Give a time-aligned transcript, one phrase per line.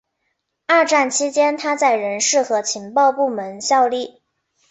[0.65, 4.23] 二战期间他在人事和情报部门效力。